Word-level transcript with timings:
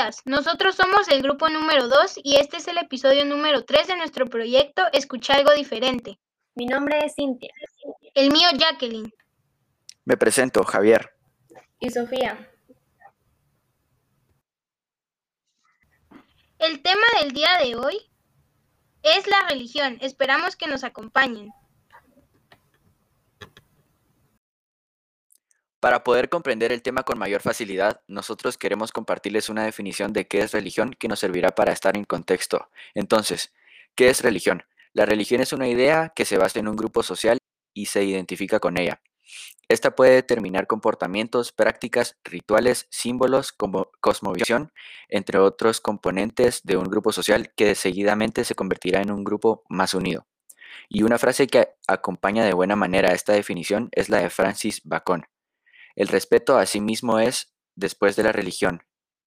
días, 0.00 0.22
nosotros 0.24 0.74
somos 0.76 1.08
el 1.08 1.22
grupo 1.22 1.48
número 1.48 1.88
2 1.88 2.20
y 2.22 2.36
este 2.36 2.58
es 2.58 2.68
el 2.68 2.78
episodio 2.78 3.24
número 3.24 3.64
3 3.64 3.88
de 3.88 3.96
nuestro 3.96 4.26
proyecto 4.26 4.82
Escucha 4.92 5.34
algo 5.34 5.52
diferente. 5.52 6.18
Mi 6.54 6.66
nombre 6.66 7.04
es 7.04 7.14
Cintia. 7.14 7.52
El 8.14 8.30
mío 8.30 8.48
Jacqueline. 8.56 9.12
Me 10.04 10.16
presento, 10.16 10.64
Javier. 10.64 11.10
Y 11.78 11.90
Sofía. 11.90 12.50
El 16.58 16.82
tema 16.82 17.06
del 17.20 17.32
día 17.32 17.58
de 17.62 17.76
hoy 17.76 17.98
es 19.02 19.26
la 19.26 19.48
religión. 19.48 19.98
Esperamos 20.00 20.56
que 20.56 20.66
nos 20.66 20.84
acompañen. 20.84 21.50
Para 25.80 26.04
poder 26.04 26.28
comprender 26.28 26.72
el 26.72 26.82
tema 26.82 27.04
con 27.04 27.18
mayor 27.18 27.40
facilidad, 27.40 28.02
nosotros 28.06 28.58
queremos 28.58 28.92
compartirles 28.92 29.48
una 29.48 29.64
definición 29.64 30.12
de 30.12 30.28
qué 30.28 30.40
es 30.40 30.52
religión 30.52 30.94
que 30.98 31.08
nos 31.08 31.20
servirá 31.20 31.54
para 31.54 31.72
estar 31.72 31.96
en 31.96 32.04
contexto. 32.04 32.68
Entonces, 32.94 33.54
¿qué 33.94 34.10
es 34.10 34.22
religión? 34.22 34.64
La 34.92 35.06
religión 35.06 35.40
es 35.40 35.54
una 35.54 35.68
idea 35.68 36.12
que 36.14 36.26
se 36.26 36.36
basa 36.36 36.58
en 36.58 36.68
un 36.68 36.76
grupo 36.76 37.02
social 37.02 37.38
y 37.72 37.86
se 37.86 38.04
identifica 38.04 38.60
con 38.60 38.78
ella. 38.78 39.00
Esta 39.68 39.94
puede 39.94 40.12
determinar 40.12 40.66
comportamientos, 40.66 41.52
prácticas, 41.52 42.18
rituales, 42.24 42.86
símbolos, 42.90 43.52
como 43.52 43.90
cosmovisión, 44.00 44.72
entre 45.08 45.38
otros 45.38 45.80
componentes 45.80 46.60
de 46.64 46.76
un 46.76 46.90
grupo 46.90 47.12
social 47.12 47.54
que 47.56 47.74
seguidamente 47.74 48.44
se 48.44 48.54
convertirá 48.54 49.00
en 49.00 49.12
un 49.12 49.24
grupo 49.24 49.64
más 49.70 49.94
unido. 49.94 50.26
Y 50.90 51.04
una 51.04 51.18
frase 51.18 51.46
que 51.46 51.68
acompaña 51.86 52.44
de 52.44 52.52
buena 52.52 52.76
manera 52.76 53.14
esta 53.14 53.32
definición 53.32 53.88
es 53.92 54.08
la 54.10 54.18
de 54.18 54.28
Francis 54.28 54.82
Bacon. 54.84 55.29
El 56.00 56.08
respeto 56.08 56.56
a 56.56 56.64
sí 56.64 56.80
mismo 56.80 57.18
es, 57.18 57.52
después 57.76 58.16
de 58.16 58.22
la 58.22 58.32
religión, 58.32 58.84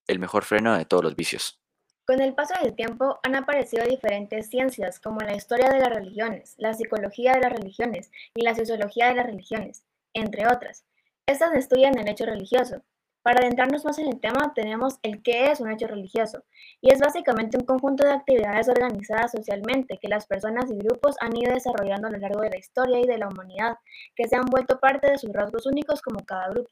el 0.07 0.17
mejor 0.17 0.43
freno 0.43 0.75
de 0.75 0.85
todos 0.85 1.03
los 1.03 1.15
vicios. 1.15 1.61
Con 2.03 2.19
el 2.19 2.33
paso 2.33 2.55
del 2.63 2.73
tiempo 2.73 3.19
han 3.21 3.35
aparecido 3.35 3.85
diferentes 3.85 4.49
ciencias 4.49 4.99
como 4.99 5.19
la 5.19 5.35
historia 5.35 5.69
de 5.69 5.77
las 5.77 5.93
religiones, 5.93 6.55
la 6.57 6.73
psicología 6.73 7.33
de 7.33 7.41
las 7.41 7.53
religiones 7.53 8.09
y 8.33 8.41
la 8.41 8.55
sociología 8.55 9.09
de 9.09 9.13
las 9.13 9.27
religiones, 9.27 9.83
entre 10.15 10.47
otras. 10.47 10.83
Estas 11.27 11.53
estudian 11.53 11.95
el 11.99 12.09
hecho 12.09 12.25
religioso. 12.25 12.81
Para 13.23 13.39
adentrarnos 13.39 13.85
más 13.85 13.97
en 13.99 14.09
el 14.09 14.19
tema 14.19 14.53
tenemos 14.53 14.99
el 15.01 15.23
qué 15.23 15.49
es 15.49 15.61
un 15.61 15.71
hecho 15.71 15.87
religioso, 15.87 16.43
y 16.81 16.91
es 16.91 16.99
básicamente 16.99 17.57
un 17.57 17.65
conjunto 17.65 18.05
de 18.05 18.11
actividades 18.11 18.67
organizadas 18.67 19.31
socialmente 19.31 19.97
que 19.97 20.09
las 20.09 20.27
personas 20.27 20.69
y 20.69 20.77
grupos 20.77 21.15
han 21.21 21.35
ido 21.37 21.53
desarrollando 21.53 22.09
a 22.09 22.11
lo 22.11 22.17
largo 22.17 22.41
de 22.41 22.49
la 22.49 22.57
historia 22.57 22.99
y 22.99 23.07
de 23.07 23.17
la 23.17 23.29
humanidad, 23.29 23.77
que 24.13 24.27
se 24.27 24.35
han 24.35 24.45
vuelto 24.45 24.77
parte 24.77 25.09
de 25.09 25.17
sus 25.17 25.31
rasgos 25.31 25.65
únicos 25.65 26.01
como 26.01 26.19
cada 26.25 26.49
grupo. 26.49 26.69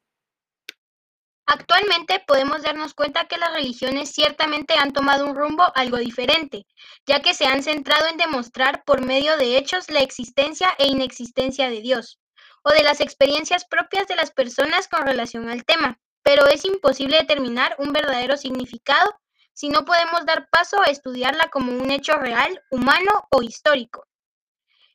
Actualmente 1.46 2.22
podemos 2.28 2.64
darnos 2.64 2.94
cuenta 2.94 3.28
que 3.30 3.38
las 3.38 3.54
religiones 3.54 4.12
ciertamente 4.12 4.74
han 4.78 4.92
tomado 4.92 5.26
un 5.26 5.36
rumbo 5.36 5.64
algo 5.76 5.98
diferente, 5.98 6.66
ya 7.06 7.22
que 7.22 7.34
se 7.34 7.46
han 7.46 7.64
centrado 7.64 8.08
en 8.08 8.18
demostrar 8.18 8.84
por 8.84 9.06
medio 9.06 9.38
de 9.38 9.58
hechos 9.58 9.90
la 9.90 10.02
existencia 10.02 10.68
e 10.78 10.88
inexistencia 10.88 11.70
de 11.70 11.80
Dios, 11.80 12.20
o 12.64 12.72
de 12.72 12.84
las 12.84 13.00
experiencias 13.00 13.66
propias 13.66 14.08
de 14.08 14.18
las 14.18 14.32
personas 14.32 14.90
con 14.90 15.06
relación 15.06 15.50
al 15.50 15.64
tema, 15.64 15.98
pero 16.24 16.48
es 16.48 16.66
imposible 16.66 17.18
determinar 17.18 17.76
un 17.80 17.92
verdadero 17.94 18.38
significado 18.38 19.20
si 19.54 19.70
no 19.70 19.86
podemos 19.86 20.26
dar 20.26 20.50
paso 20.50 20.82
a 20.82 20.86
estudiarla 20.86 21.50
como 21.50 21.72
un 21.72 21.92
hecho 21.92 22.14
real, 22.14 22.62
humano 22.72 23.28
o 23.32 23.42
histórico. 23.42 24.06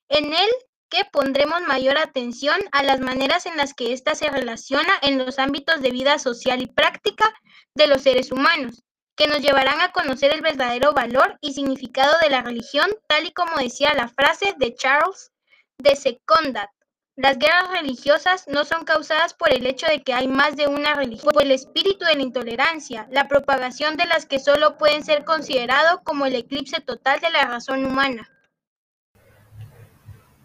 En 0.08 0.32
él 0.32 0.50
que 0.88 1.04
pondremos 1.04 1.62
mayor 1.62 1.98
atención 1.98 2.58
a 2.72 2.82
las 2.82 3.00
maneras 3.00 3.46
en 3.46 3.56
las 3.56 3.74
que 3.74 3.92
ésta 3.92 4.14
se 4.14 4.30
relaciona 4.30 4.92
en 5.02 5.18
los 5.18 5.38
ámbitos 5.38 5.80
de 5.82 5.90
vida 5.90 6.18
social 6.18 6.62
y 6.62 6.66
práctica 6.66 7.32
de 7.74 7.86
los 7.86 8.02
seres 8.02 8.30
humanos, 8.30 8.84
que 9.16 9.26
nos 9.26 9.40
llevarán 9.40 9.80
a 9.80 9.92
conocer 9.92 10.32
el 10.32 10.42
verdadero 10.42 10.92
valor 10.92 11.38
y 11.40 11.54
significado 11.54 12.14
de 12.22 12.30
la 12.30 12.42
religión, 12.42 12.88
tal 13.08 13.26
y 13.26 13.32
como 13.32 13.56
decía 13.58 13.94
la 13.94 14.08
frase 14.08 14.54
de 14.58 14.74
Charles 14.74 15.32
de 15.78 15.96
Secondat. 15.96 16.70
Las 17.16 17.38
guerras 17.38 17.70
religiosas 17.70 18.46
no 18.46 18.66
son 18.66 18.84
causadas 18.84 19.32
por 19.32 19.50
el 19.50 19.66
hecho 19.66 19.86
de 19.86 20.02
que 20.02 20.12
hay 20.12 20.28
más 20.28 20.54
de 20.54 20.66
una 20.66 20.92
religión, 20.92 21.32
por 21.32 21.44
el 21.44 21.50
espíritu 21.50 22.04
de 22.04 22.14
la 22.14 22.22
intolerancia, 22.22 23.06
la 23.10 23.26
propagación 23.26 23.96
de 23.96 24.04
las 24.04 24.26
que 24.26 24.38
solo 24.38 24.76
pueden 24.76 25.02
ser 25.02 25.24
considerado 25.24 26.02
como 26.04 26.26
el 26.26 26.34
eclipse 26.34 26.82
total 26.82 27.18
de 27.20 27.30
la 27.30 27.46
razón 27.46 27.86
humana. 27.86 28.28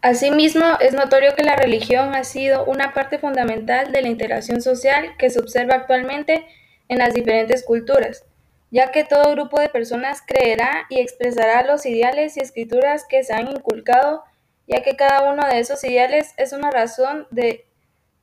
Asimismo, 0.02 0.66
es 0.80 0.94
notorio 0.94 1.36
que 1.36 1.44
la 1.44 1.58
religión 1.58 2.16
ha 2.16 2.24
sido 2.24 2.64
una 2.64 2.94
parte 2.94 3.20
fundamental 3.20 3.92
de 3.92 4.02
la 4.02 4.08
integración 4.08 4.62
social 4.62 5.18
que 5.20 5.30
se 5.30 5.42
observa 5.42 5.76
actualmente 5.76 6.48
en 6.88 7.00
las 7.00 7.14
diferentes 7.14 7.66
culturas, 7.66 8.24
ya 8.72 8.92
que 8.92 9.04
todo 9.04 9.32
grupo 9.32 9.60
de 9.60 9.68
personas 9.68 10.24
creerá 10.26 10.86
y 10.90 11.02
expresará 11.02 11.64
los 11.64 11.86
ideales 11.86 12.38
y 12.38 12.40
escrituras 12.40 13.06
que 13.10 13.26
se 13.26 13.34
han 13.34 13.50
inculcado 13.50 14.24
ya 14.68 14.82
que 14.82 14.96
cada 14.96 15.32
uno 15.32 15.48
de 15.48 15.60
esos 15.60 15.84
ideales 15.84 16.34
es 16.38 16.54
una 16.54 16.72
razón 16.72 17.28
de 17.32 17.66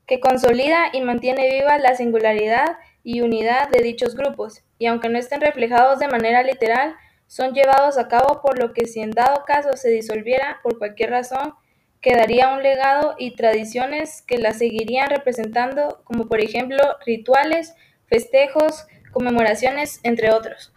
que 0.07 0.21
consolida 0.21 0.87
y 0.93 1.03
mantiene 1.03 1.51
viva 1.51 1.79
la 1.79 1.95
singularidad 1.95 2.79
y 3.05 3.21
unidad 3.21 3.69
de 3.69 3.83
dichos 3.83 4.15
grupos, 4.15 4.63
y 4.79 4.87
aunque 4.87 5.09
no 5.09 5.19
estén 5.19 5.41
reflejados 5.41 5.99
de 5.99 6.09
manera 6.09 6.43
literal, 6.43 6.95
son 7.27 7.53
llevados 7.53 7.99
a 7.99 8.09
cabo 8.09 8.41
por 8.43 8.59
lo 8.59 8.73
que 8.73 8.87
si 8.87 9.01
en 9.01 9.11
dado 9.11 9.45
caso 9.45 9.77
se 9.77 9.91
disolviera 9.91 10.61
por 10.63 10.79
cualquier 10.79 11.11
razón, 11.11 11.55
quedaría 12.01 12.49
un 12.49 12.63
legado 12.63 13.15
y 13.19 13.35
tradiciones 13.35 14.23
que 14.23 14.39
la 14.39 14.53
seguirían 14.53 15.11
representando, 15.11 16.01
como 16.05 16.27
por 16.27 16.41
ejemplo 16.41 16.79
rituales, 17.05 17.75
festejos, 18.07 18.87
conmemoraciones, 19.13 20.01
entre 20.05 20.31
otros. 20.33 20.73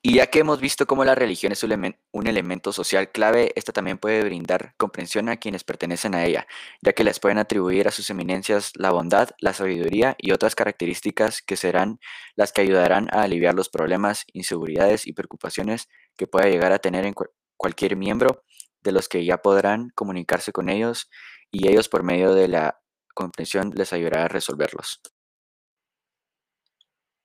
Y 0.00 0.14
ya 0.14 0.28
que 0.28 0.38
hemos 0.38 0.60
visto 0.60 0.86
cómo 0.86 1.04
la 1.04 1.16
religión 1.16 1.50
es 1.50 1.64
un 1.64 2.26
elemento 2.28 2.72
social 2.72 3.10
clave, 3.10 3.52
esta 3.56 3.72
también 3.72 3.98
puede 3.98 4.22
brindar 4.22 4.74
comprensión 4.76 5.28
a 5.28 5.38
quienes 5.38 5.64
pertenecen 5.64 6.14
a 6.14 6.24
ella, 6.24 6.46
ya 6.82 6.92
que 6.92 7.02
les 7.02 7.18
pueden 7.18 7.38
atribuir 7.38 7.88
a 7.88 7.90
sus 7.90 8.08
eminencias 8.08 8.72
la 8.76 8.92
bondad, 8.92 9.30
la 9.40 9.52
sabiduría 9.52 10.14
y 10.16 10.30
otras 10.30 10.54
características 10.54 11.42
que 11.42 11.56
serán 11.56 11.98
las 12.36 12.52
que 12.52 12.60
ayudarán 12.60 13.08
a 13.10 13.22
aliviar 13.22 13.54
los 13.54 13.68
problemas, 13.70 14.24
inseguridades 14.32 15.04
y 15.06 15.14
preocupaciones 15.14 15.88
que 16.16 16.28
pueda 16.28 16.48
llegar 16.48 16.72
a 16.72 16.78
tener 16.78 17.04
en 17.04 17.14
cualquier 17.56 17.96
miembro, 17.96 18.44
de 18.82 18.92
los 18.92 19.08
que 19.08 19.24
ya 19.24 19.38
podrán 19.38 19.90
comunicarse 19.96 20.52
con 20.52 20.68
ellos 20.68 21.10
y 21.50 21.68
ellos 21.68 21.88
por 21.88 22.04
medio 22.04 22.34
de 22.34 22.46
la 22.46 22.80
comprensión 23.14 23.72
les 23.74 23.92
ayudará 23.92 24.24
a 24.24 24.28
resolverlos. 24.28 25.00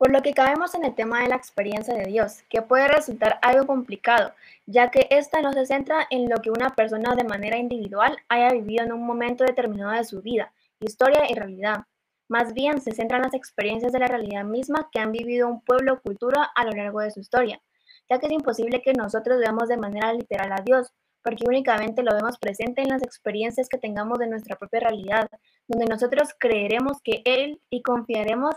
Por 0.04 0.12
lo 0.12 0.22
que 0.22 0.34
caemos 0.34 0.76
en 0.76 0.84
el 0.84 0.96
tema 0.96 1.22
de 1.22 1.30
la 1.30 1.38
experiencia 1.38 1.94
de 1.94 2.04
Dios, 2.04 2.44
que 2.50 2.62
puede 2.62 2.90
resultar 2.90 3.40
algo 3.42 3.66
complicado, 3.66 4.34
ya 4.66 4.92
que 4.92 5.08
ésta 5.10 5.42
no 5.42 5.54
se 5.54 5.66
centra 5.66 6.06
en 6.10 6.30
lo 6.30 6.42
que 6.42 6.52
una 6.52 6.72
persona 6.72 7.16
de 7.16 7.24
manera 7.24 7.56
individual 7.56 8.18
haya 8.28 8.50
vivido 8.50 8.84
en 8.84 8.92
un 8.92 9.06
momento 9.06 9.46
determinado 9.46 9.94
de 9.94 10.04
su 10.04 10.22
vida, 10.22 10.52
historia 10.82 11.32
y 11.32 11.36
realidad. 11.36 11.86
Más 12.28 12.54
bien 12.54 12.82
se 12.82 12.92
centra 12.92 13.16
en 13.16 13.24
las 13.24 13.34
experiencias 13.34 13.94
de 13.94 14.00
la 14.00 14.08
realidad 14.08 14.44
misma 14.44 14.90
que 14.92 15.00
han 15.00 15.14
vivido 15.14 15.48
un 15.48 15.62
pueblo 15.62 15.94
o 15.94 16.02
cultura 16.02 16.52
a 16.54 16.66
lo 16.66 16.72
largo 16.72 17.00
de 17.00 17.12
su 17.12 17.22
historia, 17.22 17.62
ya 18.10 18.20
que 18.20 18.26
es 18.26 18.34
imposible 18.34 18.82
que 18.82 18.92
nosotros 18.92 19.40
veamos 19.40 19.70
de 19.70 19.78
manera 19.78 20.12
literal 20.12 20.52
a 20.52 20.62
Dios, 20.62 20.92
porque 21.24 21.46
únicamente 21.48 22.04
lo 22.04 22.14
vemos 22.14 22.38
presente 22.40 22.82
en 22.82 22.90
las 22.90 23.04
experiencias 23.04 23.70
que 23.70 23.78
tengamos 23.78 24.20
de 24.20 24.28
nuestra 24.28 24.58
propia 24.58 24.82
realidad, 24.82 25.30
donde 25.66 25.86
nosotros 25.86 26.36
creeremos 26.38 26.98
que 27.02 27.22
Él 27.24 27.62
y 27.70 27.82
confiaremos 27.84 28.54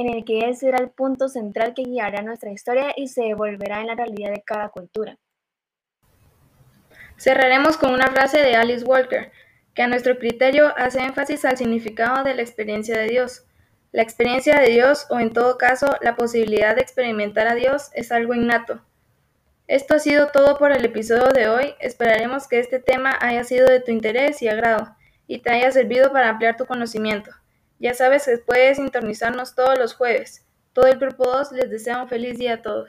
en 0.00 0.14
el 0.14 0.24
que 0.24 0.40
Él 0.40 0.56
será 0.56 0.78
el 0.78 0.90
punto 0.90 1.28
central 1.28 1.74
que 1.74 1.82
guiará 1.82 2.22
nuestra 2.22 2.50
historia 2.50 2.92
y 2.96 3.08
se 3.08 3.22
devolverá 3.22 3.80
en 3.80 3.88
la 3.88 3.94
realidad 3.94 4.30
de 4.30 4.42
cada 4.42 4.68
cultura. 4.68 5.18
Cerraremos 7.16 7.76
con 7.76 7.92
una 7.92 8.06
frase 8.08 8.38
de 8.38 8.56
Alice 8.56 8.84
Walker, 8.84 9.30
que 9.74 9.82
a 9.82 9.88
nuestro 9.88 10.18
criterio 10.18 10.72
hace 10.76 11.00
énfasis 11.00 11.44
al 11.44 11.58
significado 11.58 12.24
de 12.24 12.34
la 12.34 12.42
experiencia 12.42 12.98
de 12.98 13.08
Dios. 13.08 13.44
La 13.92 14.02
experiencia 14.02 14.58
de 14.58 14.70
Dios, 14.70 15.06
o 15.10 15.20
en 15.20 15.32
todo 15.32 15.58
caso, 15.58 15.86
la 16.00 16.16
posibilidad 16.16 16.74
de 16.74 16.80
experimentar 16.80 17.46
a 17.46 17.54
Dios, 17.54 17.90
es 17.94 18.10
algo 18.10 18.34
innato. 18.34 18.80
Esto 19.66 19.96
ha 19.96 19.98
sido 19.98 20.28
todo 20.28 20.58
por 20.58 20.72
el 20.72 20.84
episodio 20.84 21.28
de 21.28 21.48
hoy. 21.48 21.74
Esperaremos 21.78 22.48
que 22.48 22.58
este 22.58 22.80
tema 22.80 23.16
haya 23.20 23.44
sido 23.44 23.66
de 23.66 23.80
tu 23.80 23.90
interés 23.90 24.42
y 24.42 24.48
agrado, 24.48 24.96
y 25.26 25.40
te 25.40 25.50
haya 25.50 25.70
servido 25.70 26.12
para 26.12 26.30
ampliar 26.30 26.56
tu 26.56 26.66
conocimiento. 26.66 27.30
Ya 27.80 27.94
sabes 27.94 28.26
que 28.26 28.36
puedes 28.36 28.76
sintonizarnos 28.76 29.54
todos 29.54 29.78
los 29.78 29.94
jueves. 29.94 30.46
Todo 30.74 30.86
el 30.86 30.98
Grupo 30.98 31.24
2 31.24 31.52
les 31.52 31.70
desea 31.70 32.02
un 32.02 32.08
feliz 32.08 32.38
día 32.38 32.54
a 32.54 32.62
todos. 32.62 32.88